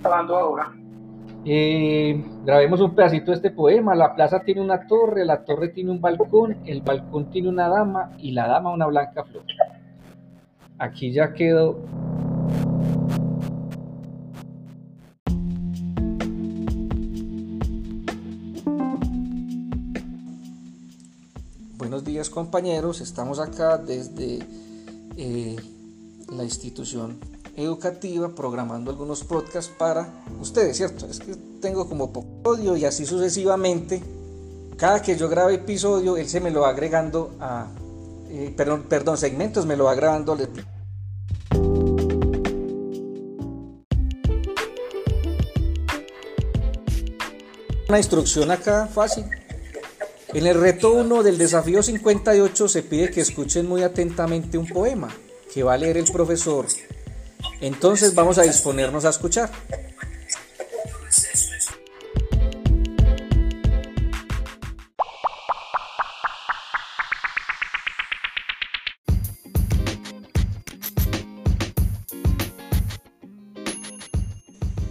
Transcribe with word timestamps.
Grabando 0.00 0.36
ahora. 0.36 0.72
Eh, 1.46 2.24
grabemos 2.44 2.80
un 2.80 2.94
pedacito 2.94 3.30
de 3.30 3.36
este 3.36 3.50
poema. 3.50 3.94
La 3.94 4.14
plaza 4.14 4.40
tiene 4.40 4.60
una 4.60 4.86
torre, 4.86 5.24
la 5.24 5.44
torre 5.44 5.68
tiene 5.68 5.90
un 5.90 6.00
balcón, 6.00 6.56
el 6.64 6.80
balcón 6.80 7.30
tiene 7.30 7.48
una 7.48 7.68
dama 7.68 8.12
y 8.18 8.32
la 8.32 8.48
dama 8.48 8.72
una 8.72 8.86
blanca 8.86 9.24
flor. 9.24 9.44
Aquí 10.78 11.12
ya 11.12 11.32
quedó. 11.32 11.78
Buenos 21.76 22.04
días 22.04 22.30
compañeros, 22.30 23.00
estamos 23.00 23.38
acá 23.38 23.76
desde 23.76 24.40
eh, 25.16 25.56
la 26.32 26.44
institución 26.44 27.18
educativa 27.56 28.34
programando 28.34 28.90
algunos 28.90 29.22
podcasts 29.24 29.72
para 29.78 30.24
ustedes, 30.40 30.76
¿cierto? 30.76 31.06
Es 31.06 31.20
que 31.20 31.36
tengo 31.60 31.88
como 31.88 32.12
poco 32.12 32.50
odio 32.50 32.76
y 32.76 32.84
así 32.84 33.06
sucesivamente. 33.06 34.02
Cada 34.76 35.00
que 35.00 35.16
yo 35.16 35.28
grabe 35.28 35.54
episodio, 35.54 36.16
él 36.16 36.28
se 36.28 36.40
me 36.40 36.50
lo 36.50 36.62
va 36.62 36.70
agregando 36.70 37.36
a, 37.38 37.68
eh, 38.28 38.52
perdón, 38.56 38.86
perdón, 38.88 39.16
segmentos 39.16 39.66
me 39.66 39.76
lo 39.76 39.84
va 39.84 39.94
grabando. 39.94 40.36
Una 47.88 47.98
instrucción 47.98 48.50
acá 48.50 48.88
fácil. 48.88 49.24
En 50.34 50.48
el 50.48 50.60
reto 50.60 50.92
1 50.92 51.22
del 51.22 51.38
desafío 51.38 51.80
58 51.80 52.66
se 52.66 52.82
pide 52.82 53.08
que 53.08 53.20
escuchen 53.20 53.68
muy 53.68 53.84
atentamente 53.84 54.58
un 54.58 54.66
poema 54.66 55.08
que 55.52 55.62
va 55.62 55.74
a 55.74 55.76
leer 55.76 55.96
el 55.96 56.10
profesor. 56.10 56.66
Entonces 57.60 58.16
vamos 58.16 58.36
a 58.38 58.42
disponernos 58.42 59.04
a 59.04 59.10
escuchar. 59.10 59.48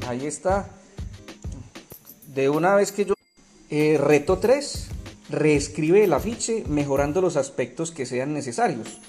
Ahí 0.08 0.26
está. 0.26 0.70
De 2.28 2.48
una 2.48 2.76
vez 2.76 2.94
que 2.94 3.04
yo... 3.04 3.14
Eh, 3.70 3.98
reto 4.00 4.38
3. 4.38 4.93
Reescribe 5.34 6.04
el 6.04 6.14
afiche 6.14 6.64
mejorando 6.70 7.20
los 7.20 7.38
aspectos 7.38 7.90
que 7.90 8.06
sean 8.06 8.36
necesarios. 8.36 9.00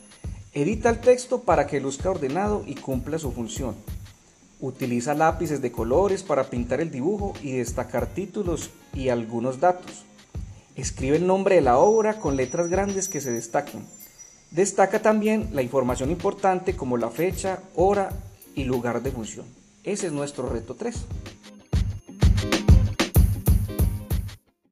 Edita 0.54 0.88
el 0.88 1.00
texto 1.00 1.42
para 1.42 1.66
que 1.66 1.80
luzca 1.80 2.10
ordenado 2.10 2.64
y 2.66 2.76
cumpla 2.76 3.18
su 3.18 3.30
función. 3.30 3.74
Utiliza 4.58 5.12
lápices 5.12 5.60
de 5.60 5.70
colores 5.70 6.22
para 6.22 6.48
pintar 6.48 6.80
el 6.80 6.90
dibujo 6.90 7.34
y 7.42 7.52
destacar 7.52 8.06
títulos 8.06 8.70
y 8.94 9.10
algunos 9.10 9.60
datos. 9.60 10.06
Escribe 10.76 11.18
el 11.18 11.26
nombre 11.26 11.56
de 11.56 11.60
la 11.60 11.76
obra 11.76 12.18
con 12.18 12.36
letras 12.36 12.68
grandes 12.68 13.08
que 13.08 13.20
se 13.20 13.30
destaquen. 13.30 13.84
Destaca 14.50 15.02
también 15.02 15.50
la 15.52 15.60
información 15.60 16.10
importante 16.10 16.74
como 16.74 16.96
la 16.96 17.10
fecha, 17.10 17.58
hora 17.74 18.08
y 18.54 18.64
lugar 18.64 19.02
de 19.02 19.10
función. 19.10 19.44
Ese 19.82 20.06
es 20.06 20.12
nuestro 20.14 20.48
reto 20.48 20.74
3. 20.74 20.96